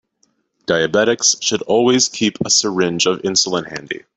Diabetics 0.65 1.35
should 1.43 1.61
always 1.61 2.07
keep 2.09 2.35
a 2.43 2.49
syringe 2.49 3.05
of 3.05 3.19
insulin 3.21 3.69
handy. 3.69 4.01